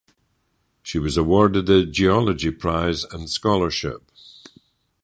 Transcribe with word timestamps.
She 0.81 0.97
was 0.97 1.15
awarded 1.15 1.67
the 1.67 1.85
Geology 1.85 2.49
Prize 2.49 3.03
and 3.03 3.29
Scholarship. 3.29 4.09